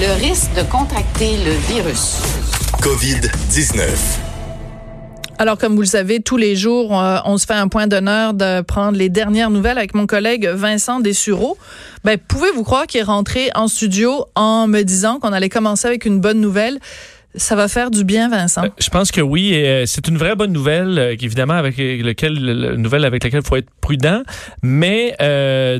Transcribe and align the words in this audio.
Le 0.00 0.18
risque 0.18 0.54
de 0.54 0.62
contracter 0.62 1.36
le 1.44 1.52
virus. 1.68 2.22
COVID-19. 2.80 3.84
Alors, 5.36 5.58
comme 5.58 5.74
vous 5.74 5.82
le 5.82 5.86
savez, 5.86 6.20
tous 6.20 6.38
les 6.38 6.56
jours, 6.56 6.98
euh, 6.98 7.18
on 7.26 7.36
se 7.36 7.44
fait 7.44 7.52
un 7.52 7.68
point 7.68 7.86
d'honneur 7.86 8.32
de 8.32 8.62
prendre 8.62 8.96
les 8.96 9.10
dernières 9.10 9.50
nouvelles 9.50 9.76
avec 9.76 9.94
mon 9.94 10.06
collègue 10.06 10.46
Vincent 10.46 11.00
Dessureau. 11.00 11.58
Ben, 12.02 12.16
pouvez-vous 12.16 12.64
croire 12.64 12.86
qu'il 12.86 13.00
est 13.00 13.04
rentré 13.04 13.50
en 13.54 13.68
studio 13.68 14.24
en 14.36 14.66
me 14.66 14.80
disant 14.84 15.18
qu'on 15.18 15.34
allait 15.34 15.50
commencer 15.50 15.86
avec 15.86 16.06
une 16.06 16.18
bonne 16.18 16.40
nouvelle? 16.40 16.80
Ça 17.36 17.54
va 17.54 17.68
faire 17.68 17.92
du 17.92 18.02
bien, 18.02 18.28
Vincent. 18.28 18.64
Euh, 18.64 18.68
je 18.80 18.88
pense 18.90 19.12
que 19.12 19.20
oui. 19.20 19.52
Euh, 19.54 19.84
c'est 19.86 20.08
une 20.08 20.18
vraie 20.18 20.34
bonne 20.34 20.52
nouvelle, 20.52 20.98
euh, 20.98 21.12
évidemment, 21.12 21.54
avec 21.54 21.76
lequel, 21.78 22.34
nouvelle 22.76 23.04
avec 23.04 23.22
laquelle 23.22 23.42
il 23.44 23.46
faut 23.46 23.56
être 23.56 23.70
prudent. 23.80 24.22
Mais 24.62 25.14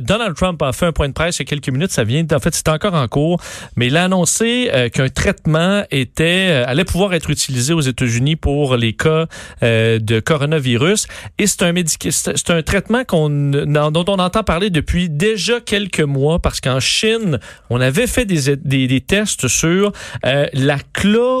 Donald 0.01 0.35
Trump 0.35 0.61
a 0.61 0.71
fait 0.71 0.85
un 0.85 0.91
point 0.93 1.09
de 1.09 1.13
presse 1.13 1.37
il 1.37 1.41
y 1.41 1.43
a 1.43 1.45
quelques 1.45 1.69
minutes. 1.69 1.91
Ça 1.91 2.05
vient, 2.05 2.25
en 2.31 2.39
fait, 2.39 2.55
c'est 2.55 2.69
encore 2.69 2.93
en 2.93 3.07
cours. 3.07 3.41
Mais 3.75 3.87
il 3.87 3.97
a 3.97 4.05
annoncé 4.05 4.69
qu'un 4.93 5.09
traitement 5.09 5.83
était 5.91 6.63
allait 6.65 6.85
pouvoir 6.85 7.13
être 7.13 7.29
utilisé 7.29 7.73
aux 7.73 7.81
États-Unis 7.81 8.35
pour 8.37 8.77
les 8.77 8.93
cas 8.93 9.25
de 9.61 10.19
coronavirus. 10.19 11.07
Et 11.37 11.47
c'est 11.47 11.63
un 11.63 11.73
c'est 11.85 12.49
un 12.49 12.61
traitement 12.61 13.03
qu'on, 13.03 13.29
dont 13.29 14.05
on 14.07 14.19
entend 14.19 14.43
parler 14.43 14.69
depuis 14.69 15.09
déjà 15.09 15.59
quelques 15.59 16.01
mois, 16.01 16.39
parce 16.39 16.61
qu'en 16.61 16.79
Chine, 16.79 17.39
on 17.69 17.81
avait 17.81 18.07
fait 18.07 18.25
des, 18.25 18.55
des, 18.55 18.87
des 18.87 19.01
tests 19.01 19.47
sur 19.47 19.91
la 20.23 20.77
chlore 20.93 21.40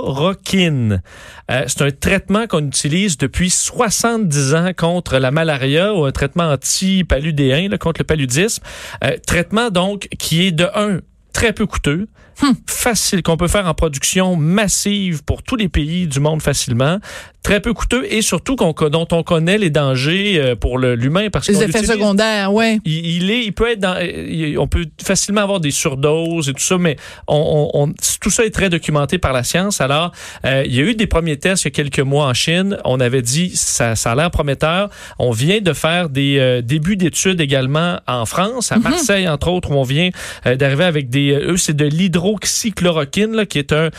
Euh, 1.51 1.63
c'est 1.67 1.81
un 1.81 1.91
traitement 1.91 2.47
qu'on 2.47 2.65
utilise 2.65 3.17
depuis 3.17 3.49
70 3.49 4.55
ans 4.55 4.71
contre 4.75 5.17
la 5.17 5.31
malaria 5.31 5.93
ou 5.93 6.05
un 6.05 6.11
traitement 6.11 6.51
anti-paludéen, 6.51 7.69
contre 7.77 8.01
le 8.01 8.05
paludisme. 8.05 8.63
Euh, 9.03 9.17
traitement 9.25 9.69
donc 9.69 10.07
qui 10.19 10.47
est 10.47 10.51
de 10.51 10.67
un 10.75 10.99
très 11.33 11.53
peu 11.53 11.65
coûteux, 11.65 12.07
hmm. 12.41 12.51
facile 12.67 13.23
qu'on 13.23 13.37
peut 13.37 13.47
faire 13.47 13.67
en 13.67 13.73
production 13.73 14.35
massive 14.35 15.23
pour 15.23 15.43
tous 15.43 15.55
les 15.55 15.69
pays 15.69 16.07
du 16.07 16.19
monde 16.19 16.41
facilement, 16.41 16.99
très 17.43 17.59
peu 17.59 17.73
coûteux 17.73 18.05
et 18.11 18.21
surtout 18.21 18.55
dont 18.55 19.07
on 19.11 19.23
connaît 19.23 19.57
les 19.57 19.69
dangers 19.69 20.39
euh, 20.39 20.55
pour 20.55 20.77
l'humain 20.77 21.29
parce 21.31 21.47
que 21.47 21.53
les 21.53 21.63
effets 21.63 21.83
secondaires, 21.83 22.53
ouais. 22.53 22.79
Il, 22.85 23.31
est, 23.31 23.45
il 23.45 23.51
peut 23.53 23.71
être 23.71 23.79
dans, 23.79 23.95
on 24.59 24.67
peut 24.67 24.85
facilement 25.03 25.41
avoir 25.41 25.59
des 25.59 25.71
surdoses 25.71 26.49
et 26.49 26.53
tout 26.53 26.61
ça, 26.61 26.77
mais 26.77 26.97
on, 27.27 27.93
tout 28.19 28.29
ça 28.29 28.45
est 28.45 28.51
très 28.51 28.69
documenté 28.69 29.17
par 29.17 29.33
la 29.33 29.43
science. 29.43 29.81
Alors, 29.81 30.11
euh, 30.45 30.63
il 30.65 30.75
y 30.75 30.79
a 30.79 30.83
eu 30.83 30.95
des 30.95 31.07
premiers 31.07 31.37
tests 31.37 31.63
il 31.63 31.67
y 31.67 31.69
a 31.69 31.71
quelques 31.71 31.99
mois 31.99 32.27
en 32.27 32.33
Chine. 32.33 32.77
On 32.85 32.99
avait 32.99 33.23
dit 33.23 33.51
ça, 33.55 33.95
ça 33.95 34.11
a 34.11 34.15
l'air 34.15 34.29
prometteur. 34.29 34.89
On 35.17 35.31
vient 35.31 35.61
de 35.61 35.73
faire 35.73 36.09
des 36.09 36.37
euh, 36.37 36.61
débuts 36.61 36.95
d'études 36.95 37.41
également 37.41 37.99
en 38.07 38.25
France, 38.25 38.71
à 38.71 38.77
mhm. 38.77 38.83
Marseille 38.83 39.27
entre 39.27 39.47
autres, 39.49 39.71
où 39.71 39.75
on 39.75 39.83
vient 39.83 40.09
d'arriver 40.45 40.83
avec 40.83 41.09
des, 41.09 41.20
eux 41.29 41.57
c'est 41.57 41.75
de 41.75 41.85
l'hydroxychloroquine 41.85 43.45
qui 43.45 43.59
est 43.59 43.73
un, 43.73 43.89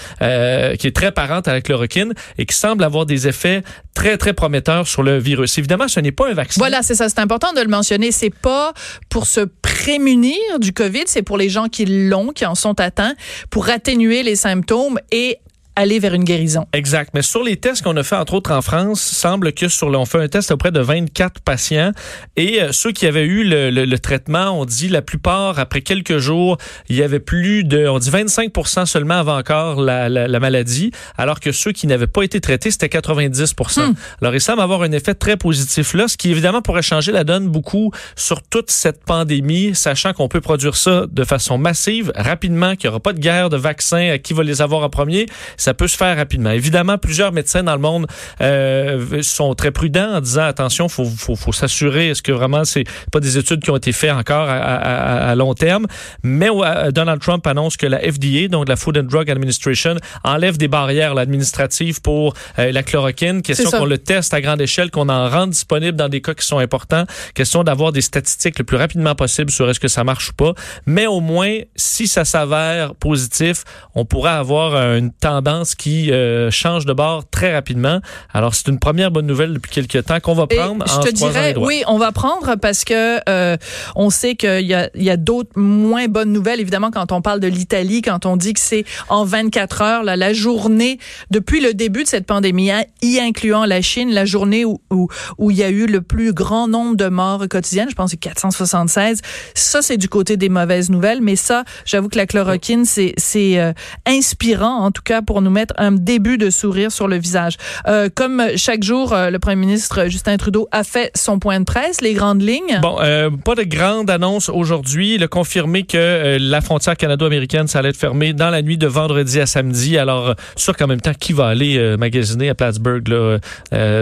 qui 0.76 0.86
est 0.86 0.94
très 0.94 1.12
parente 1.12 1.48
à 1.48 1.52
la 1.52 1.60
chloroquine 1.60 2.14
et 2.38 2.46
qui 2.46 2.54
semble 2.54 2.84
avoir 2.84 3.06
des 3.06 3.26
effets 3.28 3.32
effet 3.32 3.62
très, 3.94 4.16
très 4.16 4.32
prometteur 4.32 4.86
sur 4.86 5.02
le 5.02 5.18
virus. 5.18 5.58
Évidemment, 5.58 5.88
ce 5.88 6.00
n'est 6.00 6.12
pas 6.12 6.30
un 6.30 6.34
vaccin. 6.34 6.60
Voilà, 6.60 6.82
c'est 6.82 6.94
ça. 6.94 7.08
C'est 7.08 7.18
important 7.18 7.52
de 7.52 7.60
le 7.60 7.68
mentionner. 7.68 8.12
C'est 8.12 8.34
pas 8.34 8.72
pour 9.08 9.26
se 9.26 9.40
prémunir 9.40 10.38
du 10.60 10.72
COVID, 10.72 11.04
c'est 11.06 11.22
pour 11.22 11.38
les 11.38 11.48
gens 11.48 11.68
qui 11.68 11.86
l'ont, 11.86 12.28
qui 12.28 12.46
en 12.46 12.54
sont 12.54 12.78
atteints, 12.78 13.14
pour 13.50 13.68
atténuer 13.68 14.22
les 14.22 14.36
symptômes 14.36 14.98
et 15.10 15.38
aller 15.76 15.98
vers 15.98 16.14
une 16.14 16.24
guérison. 16.24 16.66
Exact. 16.72 17.10
Mais 17.14 17.22
sur 17.22 17.42
les 17.42 17.56
tests 17.56 17.82
qu'on 17.82 17.96
a 17.96 18.02
fait, 18.02 18.16
entre 18.16 18.34
autres 18.34 18.52
en 18.52 18.62
France, 18.62 19.00
semble 19.00 19.52
que 19.52 19.68
sur, 19.68 19.88
on 19.88 20.04
fait 20.04 20.20
un 20.20 20.28
test 20.28 20.50
auprès 20.50 20.70
de 20.70 20.80
24 20.80 21.40
patients 21.40 21.92
et 22.36 22.62
euh, 22.62 22.72
ceux 22.72 22.92
qui 22.92 23.06
avaient 23.06 23.24
eu 23.24 23.44
le, 23.44 23.70
le, 23.70 23.98
traitement, 23.98 24.58
on 24.58 24.64
dit 24.64 24.88
la 24.88 25.02
plupart, 25.02 25.58
après 25.58 25.80
quelques 25.80 26.18
jours, 26.18 26.58
il 26.88 26.96
y 26.96 27.02
avait 27.02 27.20
plus 27.20 27.64
de, 27.64 27.86
on 27.86 27.98
dit 27.98 28.10
25 28.10 28.52
seulement 28.86 29.14
avant 29.14 29.38
encore 29.38 29.80
la, 29.80 30.08
la, 30.08 30.28
la, 30.28 30.40
maladie, 30.40 30.90
alors 31.16 31.40
que 31.40 31.52
ceux 31.52 31.72
qui 31.72 31.86
n'avaient 31.86 32.06
pas 32.06 32.22
été 32.22 32.40
traités, 32.40 32.70
c'était 32.70 32.88
90 32.88 33.54
hmm. 33.76 33.94
Alors, 34.20 34.34
il 34.34 34.40
semble 34.40 34.60
avoir 34.60 34.82
un 34.82 34.92
effet 34.92 35.14
très 35.14 35.36
positif 35.36 35.94
là, 35.94 36.08
ce 36.08 36.16
qui 36.16 36.30
évidemment 36.30 36.62
pourrait 36.62 36.82
changer 36.82 37.12
la 37.12 37.24
donne 37.24 37.48
beaucoup 37.48 37.92
sur 38.16 38.42
toute 38.42 38.70
cette 38.70 39.04
pandémie, 39.04 39.74
sachant 39.74 40.12
qu'on 40.12 40.28
peut 40.28 40.40
produire 40.40 40.76
ça 40.76 41.06
de 41.10 41.24
façon 41.24 41.58
massive, 41.58 42.12
rapidement, 42.14 42.76
qu'il 42.76 42.88
n'y 42.88 42.92
aura 42.92 43.00
pas 43.00 43.12
de 43.12 43.20
guerre 43.20 43.48
de 43.48 43.56
vaccins 43.56 44.10
à 44.10 44.18
qui 44.18 44.34
va 44.34 44.42
les 44.42 44.60
avoir 44.62 44.82
en 44.82 44.90
premier 44.90 45.26
ça 45.62 45.74
peut 45.74 45.88
se 45.88 45.96
faire 45.96 46.16
rapidement. 46.16 46.50
Évidemment, 46.50 46.98
plusieurs 46.98 47.32
médecins 47.32 47.62
dans 47.62 47.74
le 47.74 47.80
monde 47.80 48.06
euh, 48.40 49.22
sont 49.22 49.54
très 49.54 49.70
prudents 49.70 50.14
en 50.16 50.20
disant 50.20 50.42
attention, 50.42 50.88
faut 50.88 51.04
faut, 51.04 51.36
faut 51.36 51.52
s'assurer 51.52 52.08
est-ce 52.08 52.22
que 52.22 52.32
vraiment 52.32 52.64
c'est 52.64 52.84
pas 53.12 53.20
des 53.20 53.38
études 53.38 53.62
qui 53.62 53.70
ont 53.70 53.76
été 53.76 53.92
faites 53.92 54.12
encore 54.12 54.48
à, 54.48 54.56
à, 54.56 55.30
à 55.30 55.34
long 55.36 55.54
terme? 55.54 55.86
Mais 56.22 56.48
euh, 56.50 56.90
Donald 56.90 57.20
Trump 57.20 57.46
annonce 57.46 57.76
que 57.76 57.86
la 57.86 57.98
FDA, 57.98 58.48
donc 58.48 58.68
la 58.68 58.76
Food 58.76 58.98
and 58.98 59.04
Drug 59.04 59.30
Administration, 59.30 59.96
enlève 60.24 60.58
des 60.58 60.68
barrières 60.68 61.16
administratives 61.16 62.00
pour 62.00 62.34
euh, 62.58 62.72
la 62.72 62.82
chloroquine. 62.82 63.42
Question 63.42 63.70
qu'on 63.70 63.84
le 63.84 63.98
teste 63.98 64.34
à 64.34 64.40
grande 64.40 64.60
échelle, 64.60 64.90
qu'on 64.90 65.08
en 65.08 65.28
rende 65.28 65.50
disponible 65.50 65.96
dans 65.96 66.08
des 66.08 66.20
cas 66.20 66.34
qui 66.34 66.46
sont 66.46 66.58
importants. 66.58 67.04
Question 67.34 67.62
d'avoir 67.62 67.92
des 67.92 68.00
statistiques 68.00 68.58
le 68.58 68.64
plus 68.64 68.76
rapidement 68.76 69.14
possible 69.14 69.50
sur 69.50 69.70
est-ce 69.70 69.80
que 69.80 69.88
ça 69.88 70.02
marche 70.02 70.30
ou 70.30 70.34
pas. 70.34 70.54
Mais 70.86 71.06
au 71.06 71.20
moins, 71.20 71.58
si 71.76 72.08
ça 72.08 72.24
s'avère 72.24 72.94
positif, 72.96 73.62
on 73.94 74.04
pourra 74.04 74.38
avoir 74.38 74.74
une 74.96 75.12
tendance 75.12 75.51
qui 75.76 76.10
euh, 76.10 76.50
change 76.50 76.86
de 76.86 76.92
bord 76.92 77.24
très 77.30 77.52
rapidement. 77.54 78.00
Alors, 78.32 78.54
c'est 78.54 78.68
une 78.68 78.78
première 78.78 79.10
bonne 79.10 79.26
nouvelle 79.26 79.54
depuis 79.54 79.70
quelques 79.70 80.06
temps 80.06 80.20
qu'on 80.20 80.34
va 80.34 80.46
prendre. 80.46 80.84
je 80.86 81.08
te 81.08 81.12
dirais, 81.12 81.54
oui, 81.56 81.82
on 81.86 81.98
va 81.98 82.12
prendre 82.12 82.56
parce 82.56 82.84
que 82.84 83.20
euh, 83.28 83.56
on 83.94 84.10
sait 84.10 84.34
qu'il 84.34 84.66
y 84.66 84.74
a, 84.74 84.90
il 84.94 85.02
y 85.02 85.10
a 85.10 85.16
d'autres 85.16 85.58
moins 85.58 86.08
bonnes 86.08 86.32
nouvelles. 86.32 86.60
Évidemment, 86.60 86.90
quand 86.90 87.12
on 87.12 87.22
parle 87.22 87.40
de 87.40 87.48
l'Italie, 87.48 88.02
quand 88.02 88.26
on 88.26 88.36
dit 88.36 88.54
que 88.54 88.60
c'est 88.60 88.84
en 89.08 89.24
24 89.24 89.82
heures, 89.82 90.02
là, 90.02 90.16
la 90.16 90.32
journée 90.32 90.98
depuis 91.30 91.60
le 91.60 91.74
début 91.74 92.04
de 92.04 92.08
cette 92.08 92.26
pandémie, 92.26 92.70
hein, 92.70 92.82
y 93.02 93.18
incluant 93.18 93.64
la 93.64 93.82
Chine, 93.82 94.12
la 94.12 94.24
journée 94.24 94.64
où, 94.64 94.80
où, 94.90 95.08
où 95.38 95.50
il 95.50 95.56
y 95.56 95.62
a 95.62 95.70
eu 95.70 95.86
le 95.86 96.00
plus 96.00 96.32
grand 96.32 96.68
nombre 96.68 96.96
de 96.96 97.08
morts 97.08 97.44
quotidiennes, 97.48 97.90
je 97.90 97.94
pense 97.94 98.10
que 98.10 98.18
c'est 98.22 98.28
476. 98.28 99.20
Ça, 99.54 99.82
c'est 99.82 99.96
du 99.96 100.08
côté 100.08 100.36
des 100.36 100.48
mauvaises 100.48 100.90
nouvelles, 100.90 101.20
mais 101.20 101.36
ça, 101.36 101.64
j'avoue 101.84 102.08
que 102.08 102.16
la 102.16 102.26
chloroquine, 102.26 102.84
c'est 102.84 103.14
c'est 103.16 103.58
euh, 103.58 103.72
inspirant, 104.06 104.78
en 104.78 104.90
tout 104.90 105.02
cas 105.02 105.22
pour 105.22 105.41
nous 105.42 105.50
mettre 105.50 105.74
un 105.76 105.92
début 105.92 106.38
de 106.38 106.50
sourire 106.50 106.90
sur 106.90 107.08
le 107.08 107.16
visage. 107.16 107.56
Euh, 107.86 108.08
comme 108.14 108.42
chaque 108.56 108.82
jour, 108.82 109.12
euh, 109.12 109.30
le 109.30 109.38
premier 109.38 109.56
ministre 109.56 110.06
Justin 110.08 110.36
Trudeau 110.36 110.68
a 110.72 110.84
fait 110.84 111.10
son 111.14 111.38
point 111.38 111.60
de 111.60 111.64
presse, 111.64 112.00
les 112.00 112.14
grandes 112.14 112.42
lignes. 112.42 112.78
Bon, 112.80 112.96
euh, 113.00 113.30
pas 113.30 113.54
de 113.54 113.64
grande 113.64 114.10
annonce 114.10 114.48
aujourd'hui. 114.48 115.14
Il 115.14 115.22
a 115.22 115.28
confirmé 115.28 115.82
que 115.84 116.38
la 116.40 116.60
frontière 116.60 116.96
canado-américaine, 116.96 117.66
ça 117.66 117.80
allait 117.80 117.90
être 117.90 117.96
fermée 117.96 118.32
dans 118.32 118.50
la 118.50 118.62
nuit 118.62 118.78
de 118.78 118.86
vendredi 118.86 119.40
à 119.40 119.46
samedi. 119.46 119.98
Alors, 119.98 120.34
sûr 120.56 120.76
qu'en 120.76 120.86
même 120.86 121.00
temps, 121.00 121.12
qui 121.18 121.32
va 121.32 121.48
aller 121.48 121.96
magasiner 121.98 122.48
à 122.48 122.54
Plattsburgh 122.54 123.06
là, 123.08 123.38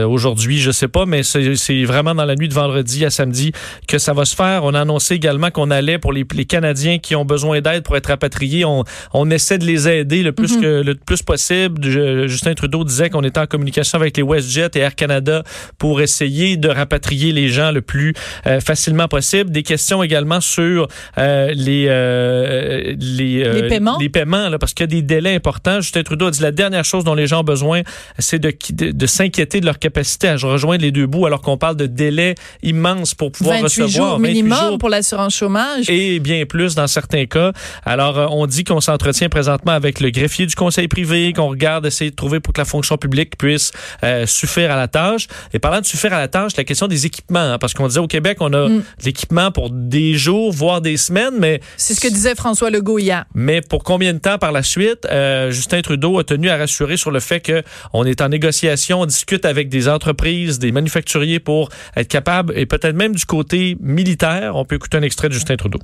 aujourd'hui, 0.07 0.59
je 0.59 0.71
sais 0.71 0.89
pas, 0.89 1.07
mais 1.07 1.23
c'est 1.23 1.85
vraiment 1.85 2.15
dans 2.15 2.25
la 2.25 2.35
nuit 2.35 2.49
de 2.49 2.55
vendredi 2.55 3.05
à 3.05 3.11
samedi 3.11 3.53
que 3.89 3.99
ça 3.99 4.13
va 4.13 4.25
se 4.25 4.35
faire. 4.35 4.65
On 4.65 4.75
a 4.75 4.81
annoncé 4.81 5.15
également 5.15 5.51
qu'on 5.51 5.71
allait 5.71 5.99
pour 5.99 6.13
les, 6.13 6.25
les, 6.35 6.45
Canadiens 6.45 6.99
qui 6.99 7.15
ont 7.15 7.25
besoin 7.25 7.61
d'aide 7.61 7.85
pour 7.85 7.97
être 7.97 8.09
rapatriés, 8.09 8.65
on, 8.65 8.85
on 9.13 9.31
essaie 9.31 9.59
de 9.59 9.65
les 9.65 9.89
aider 9.89 10.23
le 10.23 10.33
plus 10.33 10.57
que 10.57 10.83
le 10.83 10.95
plus 10.95 11.23
possible. 11.23 11.30
Justin 11.37 12.55
Trudeau 12.55 12.85
disait 12.85 13.11
qu'on 13.11 13.23
était 13.23 13.41
en 13.41 13.47
communication 13.47 13.99
avec 13.99 14.17
les 14.17 14.23
WestJet 14.23 14.71
et 14.75 14.81
Air 14.81 14.95
Canada 14.95 15.43
pour 15.79 16.01
essayer 16.01 16.57
de 16.57 16.69
rapatrier 16.69 17.33
les 17.33 17.49
gens 17.49 17.71
le 17.71 17.83
plus 17.83 18.15
euh, 18.47 18.61
facilement 18.61 19.09
possible. 19.09 19.51
Des 19.51 19.63
questions 19.63 20.03
également 20.03 20.41
sur 20.41 20.89
euh, 21.19 21.53
les, 21.55 21.87
euh, 21.89 22.95
les, 22.99 23.45
les, 23.45 23.69
paiements, 23.69 23.99
les 23.99 24.09
paiements 24.09 24.49
là, 24.49 24.59
parce 24.59 24.75
qu'il 24.75 24.85
y 24.85 24.85
a 24.85 24.87
des 24.89 25.03
délais 25.03 25.35
importants. 25.35 25.81
Justin 25.81 26.03
Trudeau 26.03 26.27
a 26.27 26.31
dit 26.31 26.43
la 26.43 26.53
dernière 26.53 26.85
chose 26.85 27.05
dont 27.05 27.15
les 27.15 27.27
gens 27.27 27.41
ont 27.41 27.45
besoin, 27.45 27.83
c'est 28.19 28.39
de, 28.39 28.53
de, 28.93 29.07
s'inquiéter 29.07 29.61
de 29.61 29.67
leur 29.67 29.79
capacité 29.79 30.29
à 30.29 30.37
rejoindre 30.37 30.83
les 30.83 30.93
deux 30.93 31.07
bouts, 31.07 31.27
alors 31.27 31.43
qu'on 31.43 31.57
parle 31.57 31.77
de 31.77 31.87
délais 31.87 32.35
immenses 32.63 33.15
pour 33.15 33.33
pouvoir 33.33 33.61
28 33.61 33.83
recevoir. 33.83 34.11
Jours 34.11 34.19
minimum 34.19 34.79
pour 34.79 34.89
l'assurance 34.89 35.35
chômage. 35.35 35.89
Et 35.89 36.19
bien 36.21 36.45
plus 36.47 36.75
dans 36.75 36.87
certains 36.87 37.27
cas. 37.27 37.53
Alors, 37.85 38.33
on 38.33 38.47
dit 38.47 38.65
qu'on 38.65 38.81
s'entretient 38.81 39.29
présentement 39.29 39.73
avec 39.73 40.01
le 40.01 40.11
greffier 40.11 40.47
du 40.47 40.55
Conseil 40.55 40.89
privé 40.89 41.20
qu'on 41.37 41.49
regarde, 41.49 41.87
essayer 41.87 42.11
de 42.11 42.17
trouver 42.17 42.41
pour 42.41 42.53
que 42.53 42.61
la 42.61 42.65
fonction 42.65 42.97
publique 42.97 43.37
puisse 43.39 43.73
euh, 44.05 44.27
suffire 44.27 44.71
à 44.71 44.77
la 44.77 44.89
tâche. 44.89 45.27
Et 45.53 45.59
parlant 45.59 45.81
de 45.81 45.87
suffire 45.87 46.13
à 46.15 46.19
la 46.19 46.29
tâche, 46.29 46.53
la 46.57 46.65
question 46.65 46.87
des 46.89 47.07
équipements, 47.07 47.39
hein, 47.53 47.59
parce 47.59 47.75
qu'on 47.75 47.87
disait 47.89 48.01
au 48.01 48.07
Québec, 48.07 48.39
on 48.41 48.53
a 48.53 48.69
Mm. 48.69 48.79
de 48.79 49.05
l'équipement 49.05 49.51
pour 49.51 49.71
des 49.71 50.15
jours, 50.15 50.53
voire 50.53 50.81
des 50.81 50.97
semaines, 50.97 51.35
mais 51.39 51.61
C'est 51.77 51.95
ce 51.95 52.01
que 52.01 52.09
disait 52.09 52.35
François 52.35 52.71
Legault 52.71 52.99
hier. 52.99 53.25
mais 53.35 53.61
pour 53.61 53.83
combien 53.85 54.13
de 54.13 54.19
temps 54.19 54.39
par 54.39 54.53
la 54.53 54.63
suite, 54.63 55.07
euh, 55.11 55.51
Justin 55.51 55.81
Trudeau 55.83 56.19
a 56.19 56.25
tenu 56.25 56.49
à 56.51 56.57
rassurer 56.57 56.97
sur 56.97 57.11
le 57.11 57.21
fait 57.21 57.41
que 57.41 57.63
on 57.93 58.05
est 58.05 58.21
en 58.21 58.29
négociation, 58.29 59.01
on 59.01 59.07
discute 59.07 59.45
avec 59.45 59.69
des 59.69 59.89
entreprises, 59.89 60.59
des 60.59 60.73
manufacturiers 60.73 61.41
pour 61.41 61.69
être 61.97 62.09
capable, 62.09 62.53
et 62.57 62.67
peut-être 62.67 62.95
même 62.97 63.15
du 63.15 63.25
côté 63.25 63.77
militaire, 63.81 64.57
on 64.57 64.65
peut 64.65 64.77
écouter 64.77 64.99
un 64.99 65.03
extrait 65.03 65.29
de 65.29 65.35
Justin 65.35 65.57
Trudeau. 65.57 65.81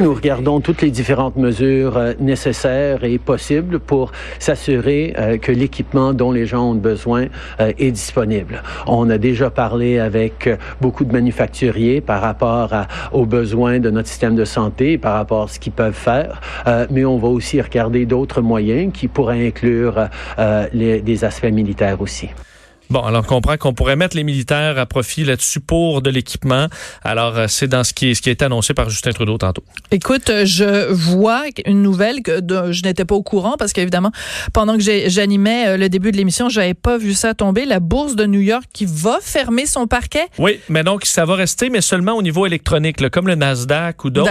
Nous 0.00 0.12
regardons 0.12 0.60
toutes 0.60 0.82
les 0.82 0.90
différentes 0.90 1.36
mesures 1.36 1.96
euh, 1.96 2.12
nécessaires 2.20 3.02
et 3.04 3.18
possibles 3.18 3.78
pour 3.78 4.12
s'assurer 4.38 5.14
euh, 5.16 5.38
que 5.38 5.52
l'équipement 5.52 6.12
dont 6.12 6.32
les 6.32 6.44
gens 6.44 6.70
ont 6.70 6.74
besoin 6.74 7.26
euh, 7.60 7.72
est 7.78 7.92
disponible. 7.92 8.62
On 8.86 9.08
a 9.08 9.16
déjà 9.16 9.48
parlé 9.48 9.98
avec 9.98 10.50
beaucoup 10.80 11.04
de 11.04 11.12
manufacturiers 11.12 12.00
par 12.00 12.20
rapport 12.20 12.72
aux 13.12 13.24
besoins 13.24 13.78
de 13.78 13.90
notre 13.90 14.08
système 14.08 14.36
de 14.36 14.44
santé, 14.44 14.98
par 14.98 15.14
rapport 15.14 15.44
à 15.44 15.48
ce 15.48 15.58
qu'ils 15.58 15.72
peuvent 15.72 15.94
faire, 15.94 16.40
mais 16.90 17.04
on 17.04 17.16
va 17.16 17.28
aussi 17.28 17.60
regarder 17.60 18.06
d'autres 18.06 18.42
moyens 18.42 18.92
qui 18.92 19.08
pourraient 19.08 19.46
inclure 19.46 20.08
des 20.38 21.24
aspects 21.24 21.44
militaires 21.46 22.00
aussi. 22.00 22.28
Bon, 22.90 23.00
alors 23.00 23.22
on 23.24 23.26
comprend 23.28 23.56
qu'on 23.56 23.74
pourrait 23.74 23.96
mettre 23.96 24.16
les 24.16 24.24
militaires 24.24 24.78
à 24.78 24.86
profit 24.86 25.24
là-dessus 25.24 25.60
pour 25.60 26.02
de 26.02 26.10
l'équipement. 26.10 26.66
Alors, 27.02 27.36
euh, 27.36 27.46
c'est 27.48 27.66
dans 27.68 27.82
ce 27.84 27.92
qui, 27.92 28.10
est, 28.10 28.14
ce 28.14 28.22
qui 28.22 28.28
a 28.28 28.32
été 28.32 28.44
annoncé 28.44 28.74
par 28.74 28.88
Justin 28.90 29.10
Trudeau 29.12 29.38
tantôt. 29.38 29.64
Écoute, 29.90 30.30
euh, 30.30 30.44
je 30.46 30.90
vois 30.92 31.42
une 31.64 31.82
nouvelle 31.82 32.22
que 32.22 32.40
de- 32.40 32.72
je 32.72 32.82
n'étais 32.82 33.04
pas 33.04 33.14
au 33.14 33.22
courant 33.22 33.56
parce 33.58 33.72
qu'évidemment, 33.72 34.12
pendant 34.52 34.76
que 34.76 34.82
j'animais 35.08 35.68
euh, 35.68 35.76
le 35.76 35.88
début 35.88 36.12
de 36.12 36.16
l'émission, 36.16 36.48
j'avais 36.48 36.74
pas 36.74 36.98
vu 36.98 37.14
ça 37.14 37.34
tomber. 37.34 37.64
La 37.66 37.80
bourse 37.80 38.14
de 38.16 38.26
New 38.26 38.40
York 38.40 38.64
qui 38.72 38.86
va 38.86 39.18
fermer 39.22 39.66
son 39.66 39.86
parquet. 39.86 40.26
Oui, 40.38 40.60
mais 40.68 40.84
donc 40.84 41.04
ça 41.06 41.24
va 41.24 41.34
rester, 41.34 41.70
mais 41.70 41.80
seulement 41.80 42.12
au 42.12 42.22
niveau 42.22 42.46
électronique, 42.46 43.00
là, 43.00 43.10
comme 43.10 43.26
le 43.26 43.34
Nasdaq 43.34 44.04
ou 44.04 44.10
d'autres. 44.10 44.30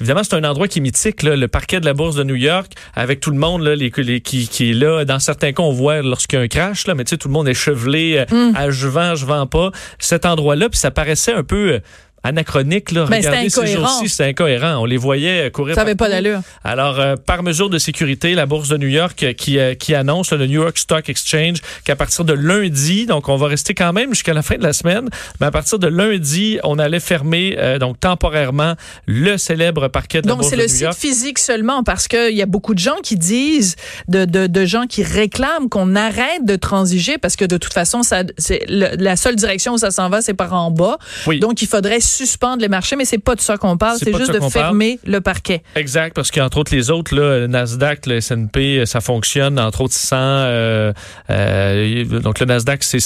Évidemment, 0.00 0.22
c'est 0.24 0.34
un 0.34 0.44
endroit 0.44 0.68
qui 0.68 0.78
est 0.78 0.82
mythique, 0.82 1.22
là, 1.22 1.36
le 1.36 1.48
parquet 1.48 1.80
de 1.80 1.84
la 1.86 1.94
bourse 1.94 2.16
de 2.16 2.24
New 2.24 2.34
York, 2.34 2.72
avec 2.94 3.20
tout 3.20 3.30
le 3.30 3.38
monde 3.38 3.62
là, 3.62 3.74
les, 3.76 3.92
les- 3.96 4.20
qui, 4.20 4.48
qui 4.48 4.70
est 4.70 4.74
là. 4.74 5.04
Dans 5.04 5.18
certains 5.18 5.52
cas, 5.52 5.62
on 5.62 5.72
voit 5.72 6.02
lorsqu'il 6.02 6.38
y 6.38 6.42
a 6.42 6.44
un 6.44 6.48
crash, 6.48 6.86
là, 6.86 6.94
mais 6.94 7.04
tu 7.04 7.10
sais, 7.10 7.16
tout 7.16 7.28
le 7.28 7.34
monde 7.34 7.48
est 7.48 7.54
chevelé, 7.54 7.75
euh, 8.18 8.24
Mm. 8.30 8.56
à 8.56 8.70
je 8.70 8.88
vends, 8.88 9.14
je 9.14 9.26
vends 9.26 9.46
pas. 9.46 9.70
Cet 9.98 10.24
endroit-là, 10.26 10.68
puis 10.68 10.78
ça 10.78 10.90
paraissait 10.90 11.32
un 11.32 11.44
peu 11.44 11.72
euh, 11.74 11.78
anachronique. 12.26 12.90
Là. 12.92 13.06
Ben, 13.06 13.16
Regardez 13.18 13.50
ces 13.50 13.66
jours-ci, 13.66 14.08
c'est 14.08 14.24
incohérent. 14.28 14.76
On 14.80 14.84
les 14.84 14.96
voyait 14.96 15.46
euh, 15.46 15.50
courir. 15.50 15.74
Ça 15.74 15.82
avait 15.82 15.94
pas 15.94 16.08
d'allure. 16.08 16.40
Alors, 16.64 16.98
euh, 17.00 17.16
par 17.16 17.42
mesure 17.42 17.70
de 17.70 17.78
sécurité, 17.78 18.34
la 18.34 18.46
Bourse 18.46 18.68
de 18.68 18.76
New 18.76 18.88
York 18.88 19.22
euh, 19.22 19.32
qui, 19.32 19.58
euh, 19.58 19.74
qui 19.74 19.94
annonce, 19.94 20.32
le 20.32 20.46
New 20.46 20.62
York 20.62 20.76
Stock 20.78 21.08
Exchange, 21.08 21.58
qu'à 21.84 21.96
partir 21.96 22.24
de 22.24 22.32
lundi, 22.32 23.06
donc 23.06 23.28
on 23.28 23.36
va 23.36 23.46
rester 23.48 23.74
quand 23.74 23.92
même 23.92 24.10
jusqu'à 24.10 24.34
la 24.34 24.42
fin 24.42 24.56
de 24.56 24.62
la 24.62 24.72
semaine, 24.72 25.08
mais 25.40 25.46
à 25.46 25.50
partir 25.50 25.78
de 25.78 25.86
lundi, 25.86 26.58
on 26.64 26.78
allait 26.78 27.00
fermer 27.00 27.56
euh, 27.58 27.78
donc 27.78 27.98
temporairement 28.00 28.74
le 29.06 29.36
célèbre 29.38 29.88
parquet 29.88 30.20
de 30.22 30.26
la 30.26 30.32
Donc, 30.32 30.40
Bourse 30.40 30.50
c'est 30.50 30.56
de 30.56 30.62
le 30.62 30.66
New 30.66 30.72
site 30.72 30.80
York. 30.82 30.96
physique 30.98 31.38
seulement 31.38 31.82
parce 31.82 32.08
qu'il 32.08 32.34
y 32.36 32.42
a 32.42 32.46
beaucoup 32.46 32.74
de 32.74 32.78
gens 32.78 32.96
qui 33.02 33.16
disent, 33.16 33.76
de, 34.08 34.24
de, 34.24 34.46
de 34.46 34.64
gens 34.64 34.86
qui 34.86 35.02
réclament 35.02 35.68
qu'on 35.70 35.94
arrête 35.96 36.44
de 36.44 36.56
transiger 36.56 37.18
parce 37.18 37.36
que 37.36 37.44
de 37.44 37.56
toute 37.56 37.72
façon, 37.72 38.02
ça, 38.02 38.22
c'est 38.38 38.64
le- 38.68 38.96
la 38.98 39.16
seule 39.16 39.36
direction 39.36 39.74
où 39.74 39.78
ça 39.78 39.90
s'en 39.90 40.08
va, 40.08 40.22
c'est 40.22 40.34
par 40.34 40.52
en 40.54 40.70
bas. 40.70 40.98
Oui. 41.26 41.38
Donc, 41.40 41.62
il 41.62 41.68
faudrait 41.68 42.00
suspendre 42.16 42.62
les 42.62 42.68
marchés, 42.68 42.96
mais 42.96 43.04
c'est 43.04 43.18
pas 43.18 43.34
de 43.34 43.40
ça 43.40 43.56
qu'on 43.56 43.76
parle, 43.76 43.98
C'est 43.98 44.10
de 44.10 44.16
juste 44.18 44.32
de 44.32 44.38
parle. 44.38 44.50
fermer 44.50 44.98
le 45.04 45.20
parquet. 45.20 45.62
Exact, 45.74 46.14
parce 46.14 46.30
qu'entre 46.30 46.58
autres 46.58 46.74
les 46.74 46.90
autres, 46.90 47.14
là, 47.14 47.40
le 47.40 47.46
Nasdaq, 47.46 48.06
le 48.06 48.16
S&P, 48.16 48.84
ça 48.86 49.00
fonctionne 49.00 49.58
entre 49.58 49.82
autres 49.82 49.94
sans... 49.94 50.16
euh, 50.16 50.92
euh, 51.30 52.04
donc 52.20 52.40
le 52.40 52.46
Nasdaq, 52.46 52.82
c'est 52.82 53.00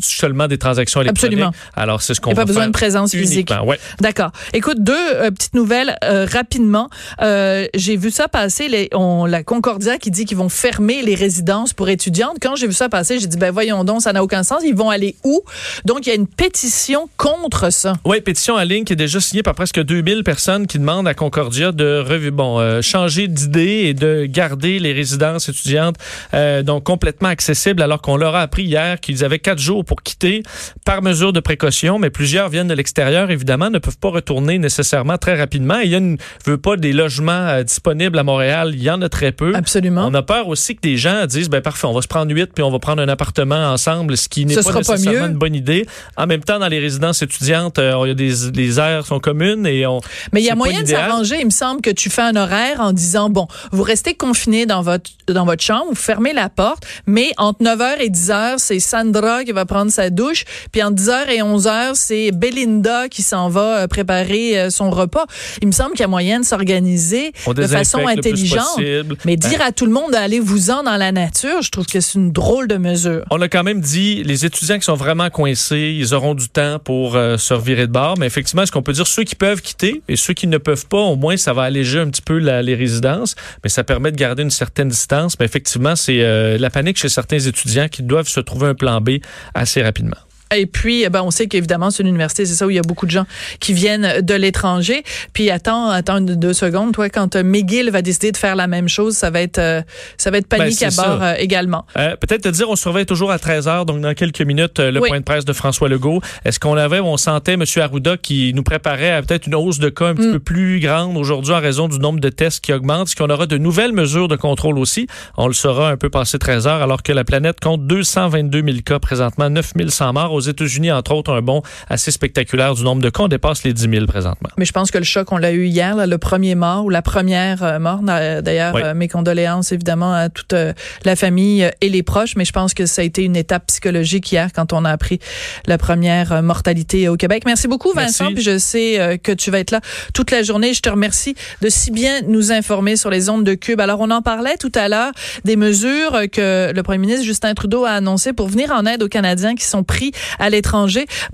seulement 0.00 0.46
des 0.48 0.58
transactions 0.58 1.00
électroniques. 1.00 1.38
Absolument. 1.38 1.52
Alors 1.74 2.02
c'est 2.02 2.14
ce 2.14 2.20
qu'on 2.20 2.30
va 2.30 2.42
pas 2.42 2.44
besoin 2.44 2.62
faire 2.62 2.68
de 2.68 2.72
présence 2.72 3.10
physique. 3.12 3.52
Ouais. 3.64 3.78
D'accord. 4.00 4.30
Écoute, 4.52 4.78
deux 4.82 4.94
euh, 5.14 5.30
petites 5.30 5.54
nouvelles 5.54 5.96
euh, 6.04 6.26
rapidement. 6.30 6.88
Euh, 7.20 7.66
j'ai 7.74 7.96
vu 7.96 8.10
ça 8.10 8.28
passer, 8.28 8.68
les, 8.68 8.88
on, 8.92 9.24
la 9.26 9.42
Concordia 9.42 9.98
qui 9.98 10.10
dit 10.10 10.24
qu'ils 10.24 10.36
vont 10.36 10.48
fermer 10.48 11.02
les 11.02 11.14
résidences 11.14 11.72
pour 11.72 11.88
étudiantes. 11.88 12.36
Quand 12.40 12.56
j'ai 12.56 12.66
vu 12.66 12.72
ça 12.72 12.88
passer, 12.88 13.18
j'ai 13.18 13.26
dit, 13.26 13.36
ben 13.36 13.50
voyons 13.50 13.84
donc, 13.84 14.02
ça 14.02 14.12
n'a 14.12 14.22
aucun 14.22 14.42
sens. 14.42 14.62
Ils 14.64 14.74
vont 14.74 14.90
aller 14.90 15.16
où? 15.24 15.42
Donc, 15.84 16.06
il 16.06 16.10
y 16.10 16.12
a 16.12 16.14
une 16.14 16.26
pétition 16.26 17.08
contre 17.16 17.70
ça. 17.72 17.94
Oui, 18.04 18.20
pétition 18.20 18.51
en 18.54 18.62
ligne 18.62 18.84
qui 18.84 18.92
est 18.92 18.96
déjà 18.96 19.20
signée 19.20 19.42
par 19.42 19.54
presque 19.54 19.82
2000 19.82 20.24
personnes 20.24 20.66
qui 20.66 20.78
demandent 20.78 21.08
à 21.08 21.14
Concordia 21.14 21.72
de 21.72 22.30
bon, 22.30 22.58
euh, 22.58 22.82
changer 22.82 23.28
d'idée 23.28 23.84
et 23.86 23.94
de 23.94 24.26
garder 24.26 24.78
les 24.78 24.92
résidences 24.92 25.48
étudiantes 25.48 25.96
euh, 26.34 26.62
donc 26.62 26.84
complètement 26.84 27.28
accessibles 27.28 27.82
alors 27.82 28.00
qu'on 28.00 28.16
leur 28.16 28.34
a 28.34 28.40
appris 28.40 28.64
hier 28.64 29.00
qu'ils 29.00 29.24
avaient 29.24 29.38
quatre 29.38 29.58
jours 29.58 29.84
pour 29.84 30.02
quitter 30.02 30.42
par 30.84 31.02
mesure 31.02 31.32
de 31.32 31.40
précaution, 31.40 31.98
mais 31.98 32.10
plusieurs 32.10 32.48
viennent 32.48 32.68
de 32.68 32.74
l'extérieur, 32.74 33.30
évidemment, 33.30 33.70
ne 33.70 33.78
peuvent 33.78 33.98
pas 33.98 34.10
retourner 34.10 34.58
nécessairement 34.58 35.18
très 35.18 35.38
rapidement. 35.38 35.80
Et 35.80 35.84
il 35.84 35.90
y 35.90 35.94
a 35.94 35.98
une, 35.98 36.18
veut 36.46 36.58
pas 36.58 36.76
des 36.76 36.92
logements 36.92 37.32
euh, 37.32 37.62
disponibles 37.62 38.18
à 38.18 38.22
Montréal, 38.22 38.72
il 38.74 38.82
y 38.82 38.90
en 38.90 39.00
a 39.02 39.08
très 39.08 39.32
peu. 39.32 39.52
Absolument. 39.54 40.06
On 40.06 40.14
a 40.14 40.22
peur 40.22 40.48
aussi 40.48 40.76
que 40.76 40.80
des 40.80 40.96
gens 40.96 41.26
disent, 41.26 41.50
ben 41.50 41.60
parfait, 41.60 41.86
on 41.86 41.92
va 41.92 42.02
se 42.02 42.08
prendre 42.08 42.32
huit 42.32 42.50
puis 42.54 42.62
on 42.62 42.70
va 42.70 42.78
prendre 42.78 43.02
un 43.02 43.08
appartement 43.08 43.72
ensemble, 43.72 44.16
ce 44.16 44.28
qui 44.28 44.46
n'est 44.46 44.54
pas 44.54 44.62
pas 44.62 44.78
nécessairement 44.78 45.20
mieux. 45.20 45.30
une 45.32 45.38
bonne 45.38 45.54
idée. 45.54 45.86
En 46.16 46.26
même 46.26 46.42
temps, 46.42 46.58
dans 46.58 46.68
les 46.68 46.78
résidences 46.78 47.22
étudiantes, 47.22 47.78
il 47.78 48.08
y 48.08 48.10
a 48.10 48.14
des 48.14 48.31
les 48.54 48.78
aires 48.78 49.06
sont 49.06 49.20
communes 49.20 49.66
et 49.66 49.86
on. 49.86 50.00
Mais 50.32 50.40
il 50.40 50.44
y 50.44 50.50
a 50.50 50.54
moyen 50.54 50.82
de 50.82 50.88
s'arranger. 50.88 51.36
Il 51.40 51.46
me 51.46 51.50
semble 51.50 51.80
que 51.80 51.90
tu 51.90 52.10
fais 52.10 52.22
un 52.22 52.36
horaire 52.36 52.80
en 52.80 52.92
disant, 52.92 53.30
bon, 53.30 53.46
vous 53.70 53.82
restez 53.82 54.14
confiné 54.14 54.66
dans 54.66 54.82
votre, 54.82 55.10
dans 55.28 55.44
votre 55.44 55.62
chambre, 55.62 55.86
vous 55.90 55.94
fermez 55.94 56.32
la 56.32 56.48
porte, 56.48 56.84
mais 57.06 57.32
entre 57.36 57.62
9h 57.62 58.00
et 58.00 58.08
10h, 58.08 58.54
c'est 58.58 58.80
Sandra 58.80 59.44
qui 59.44 59.52
va 59.52 59.64
prendre 59.64 59.90
sa 59.90 60.10
douche, 60.10 60.44
puis 60.70 60.82
entre 60.82 61.00
10h 61.02 61.28
et 61.30 61.40
11h, 61.40 61.94
c'est 61.94 62.30
Belinda 62.32 63.08
qui 63.08 63.22
s'en 63.22 63.48
va 63.48 63.82
euh, 63.82 63.86
préparer 63.86 64.58
euh, 64.58 64.70
son 64.70 64.90
repas. 64.90 65.26
Il 65.60 65.68
me 65.68 65.72
semble 65.72 65.92
qu'il 65.92 66.00
y 66.00 66.04
a 66.04 66.08
moyen 66.08 66.40
de 66.40 66.44
s'organiser 66.44 67.32
de 67.46 67.66
façon 67.66 68.06
intelligente. 68.06 68.80
Mais 69.24 69.36
dire 69.36 69.60
à 69.62 69.72
tout 69.72 69.86
le 69.86 69.92
monde 69.92 70.12
d'aller 70.12 70.40
vous-en 70.40 70.82
dans 70.82 70.96
la 70.96 71.12
nature, 71.12 71.62
je 71.62 71.70
trouve 71.70 71.86
que 71.86 72.00
c'est 72.00 72.18
une 72.18 72.32
drôle 72.32 72.68
de 72.68 72.76
mesure. 72.76 73.24
On 73.30 73.40
a 73.40 73.48
quand 73.48 73.62
même 73.62 73.80
dit, 73.80 74.22
les 74.24 74.44
étudiants 74.44 74.78
qui 74.78 74.84
sont 74.84 74.94
vraiment 74.94 75.30
coincés, 75.30 75.94
ils 75.96 76.14
auront 76.14 76.34
du 76.34 76.48
temps 76.48 76.78
pour 76.82 77.16
euh, 77.16 77.36
se 77.36 77.54
revirer 77.54 77.86
de 77.86 77.92
bord. 77.92 78.18
Mais 78.22 78.26
effectivement, 78.28 78.64
ce 78.64 78.70
qu'on 78.70 78.82
peut 78.82 78.92
dire, 78.92 79.06
ceux 79.06 79.24
qui 79.24 79.34
peuvent 79.34 79.60
quitter 79.60 80.00
et 80.08 80.14
ceux 80.16 80.32
qui 80.32 80.46
ne 80.46 80.58
peuvent 80.58 80.86
pas, 80.86 80.98
au 81.00 81.16
moins, 81.16 81.36
ça 81.36 81.52
va 81.52 81.62
alléger 81.62 81.98
un 81.98 82.08
petit 82.08 82.22
peu 82.22 82.38
la- 82.38 82.62
les 82.62 82.76
résidences. 82.76 83.34
Mais 83.64 83.68
ça 83.68 83.82
permet 83.82 84.12
de 84.12 84.16
garder 84.16 84.44
une 84.44 84.50
certaine 84.50 84.88
distance. 84.88 85.36
Mais 85.40 85.44
effectivement, 85.44 85.96
c'est 85.96 86.22
euh, 86.22 86.56
la 86.56 86.70
panique 86.70 86.98
chez 86.98 87.08
certains 87.08 87.40
étudiants 87.40 87.88
qui 87.88 88.04
doivent 88.04 88.28
se 88.28 88.38
trouver 88.40 88.68
un 88.68 88.74
plan 88.76 89.00
B 89.00 89.18
assez 89.54 89.82
rapidement. 89.82 90.16
Et 90.54 90.66
puis, 90.66 91.02
eh 91.02 91.08
ben, 91.08 91.22
on 91.22 91.30
sait 91.30 91.46
qu'évidemment, 91.46 91.90
c'est 91.90 92.02
une 92.02 92.08
université, 92.08 92.44
c'est 92.46 92.54
ça 92.54 92.66
où 92.66 92.70
il 92.70 92.76
y 92.76 92.78
a 92.78 92.82
beaucoup 92.82 93.06
de 93.06 93.10
gens 93.10 93.24
qui 93.60 93.72
viennent 93.72 94.20
de 94.20 94.34
l'étranger. 94.34 95.02
Puis, 95.32 95.50
attends, 95.50 95.88
attends 95.88 96.18
une- 96.18 96.34
deux 96.36 96.52
secondes. 96.52 96.92
Toi, 96.92 97.08
quand 97.08 97.36
euh, 97.36 97.42
McGill 97.42 97.90
va 97.90 98.02
décider 98.02 98.32
de 98.32 98.36
faire 98.36 98.56
la 98.56 98.66
même 98.66 98.88
chose, 98.88 99.14
ça 99.16 99.30
va 99.30 99.40
être, 99.40 99.58
euh, 99.58 99.82
ça 100.16 100.30
va 100.30 100.38
être 100.38 100.46
panique 100.46 100.78
Ben, 100.80 100.86
à 100.88 100.90
c'est 100.90 101.02
bord 101.02 101.22
euh, 101.22 101.34
également. 101.38 101.86
Euh, 101.96 102.16
Peut-être 102.16 102.42
te 102.42 102.48
dire, 102.48 102.68
on 102.68 102.76
surveille 102.76 103.06
toujours 103.06 103.30
à 103.32 103.38
13 103.38 103.66
h 103.66 103.84
donc 103.86 104.00
dans 104.00 104.14
quelques 104.14 104.42
minutes, 104.42 104.78
le 104.78 105.00
Oui. 105.00 105.08
point 105.08 105.18
de 105.20 105.24
presse 105.24 105.44
de 105.44 105.52
François 105.52 105.88
Legault. 105.88 106.20
Est-ce 106.44 106.60
qu'on 106.60 106.76
avait, 106.76 107.00
on 107.00 107.16
sentait 107.16 107.54
M. 107.54 107.64
Arruda 107.76 108.16
qui 108.16 108.52
nous 108.54 108.62
préparait 108.62 109.10
à 109.12 109.22
peut-être 109.22 109.46
une 109.46 109.54
hausse 109.54 109.78
de 109.78 109.88
cas 109.88 110.06
un 110.08 110.14
petit 110.14 110.28
Mm. 110.28 110.32
peu 110.32 110.38
plus 110.38 110.80
grande 110.80 111.16
aujourd'hui 111.16 111.52
en 111.54 111.60
raison 111.60 111.88
du 111.88 111.98
nombre 111.98 112.20
de 112.20 112.28
tests 112.28 112.60
qui 112.64 112.72
augmente? 112.72 113.08
Est-ce 113.08 113.16
qu'on 113.16 113.30
aura 113.30 113.46
de 113.46 113.58
nouvelles 113.58 113.92
mesures 113.92 114.28
de 114.28 114.36
contrôle 114.36 114.78
aussi? 114.78 115.06
On 115.36 115.46
le 115.46 115.52
saura 115.54 115.90
un 115.90 115.96
peu 115.96 116.10
passé 116.10 116.38
13 116.38 116.66
heures, 116.66 116.82
alors 116.82 117.02
que 117.02 117.12
la 117.12 117.24
planète 117.24 117.58
compte 117.60 117.86
222 117.86 118.62
000 118.62 118.78
cas 118.84 118.98
présentement, 118.98 119.48
9 119.50 119.72
100 119.88 120.12
morts. 120.12 120.32
Aux 120.32 120.40
États-Unis, 120.48 120.92
entre 120.92 121.12
autres, 121.14 121.32
un 121.32 121.40
bond 121.42 121.62
assez 121.88 122.10
spectaculaire 122.10 122.74
du 122.74 122.82
nombre 122.84 123.02
de 123.02 123.10
cas. 123.10 123.22
On 123.24 123.28
dépasse 123.28 123.64
les 123.64 123.72
10 123.72 123.88
000 123.90 124.06
présentement. 124.06 124.50
Mais 124.58 124.64
je 124.64 124.72
pense 124.72 124.90
que 124.90 124.98
le 124.98 125.04
choc, 125.04 125.32
on 125.32 125.38
l'a 125.38 125.52
eu 125.52 125.66
hier, 125.66 125.96
là, 125.96 126.06
le 126.06 126.18
premier 126.18 126.54
mort 126.54 126.84
ou 126.84 126.90
la 126.90 127.02
première 127.02 127.62
euh, 127.62 127.78
mort. 127.78 128.02
Na- 128.02 128.42
D'ailleurs, 128.42 128.74
Oui. 128.74 128.82
euh, 128.84 128.94
mes 128.94 129.08
condoléances 129.08 129.72
évidemment 129.72 130.12
à 130.14 130.28
toute 130.28 130.52
euh, 130.52 130.72
la 131.04 131.16
famille 131.16 131.64
euh, 131.64 131.70
et 131.80 131.88
les 131.88 132.02
proches. 132.02 132.36
Mais 132.36 132.44
je 132.44 132.52
pense 132.52 132.74
que 132.74 132.86
ça 132.86 133.02
a 133.02 133.04
été 133.04 133.22
une 133.24 133.36
étape 133.36 133.66
psychologique 133.68 134.30
hier 134.32 134.48
quand 134.54 134.72
on 134.72 134.84
a 134.84 134.90
appris 134.90 135.18
la 135.66 135.78
première 135.78 136.32
euh, 136.32 136.42
mortalité 136.42 137.08
au 137.08 137.16
Québec. 137.16 137.42
Merci 137.46 137.68
beaucoup, 137.68 137.92
Vincent. 137.92 138.24
Merci. 138.24 138.34
Puis 138.34 138.42
je 138.44 138.58
sais 138.58 139.00
euh, 139.00 139.16
que 139.16 139.32
tu 139.32 139.50
vas 139.50 139.58
être 139.60 139.70
là 139.70 139.80
toute 140.14 140.30
la 140.30 140.42
journée. 140.42 140.74
Je 140.74 140.80
te 140.82 140.88
remercie 140.90 141.34
de 141.60 141.68
si 141.68 141.90
bien 141.90 142.20
nous 142.26 142.52
informer 142.52 142.96
sur 142.96 143.10
les 143.10 143.28
ondes 143.28 143.44
de 143.44 143.54
Cube. 143.54 143.80
Alors, 143.80 144.00
on 144.00 144.10
en 144.10 144.22
parlait 144.22 144.56
tout 144.56 144.72
à 144.74 144.88
l'heure 144.88 145.12
des 145.44 145.56
mesures 145.56 146.14
euh, 146.14 146.26
que 146.26 146.72
le 146.74 146.82
premier 146.82 146.98
ministre 146.98 147.24
Justin 147.24 147.54
Trudeau 147.54 147.84
a 147.84 147.90
annoncées 147.92 148.32
pour 148.32 148.48
venir 148.48 148.70
en 148.72 148.86
aide 148.86 149.02
aux 149.02 149.08
Canadiens 149.08 149.54
qui 149.54 149.64
sont 149.64 149.84
pris 149.84 150.12
à 150.38 150.50
l'étranger. 150.50 151.06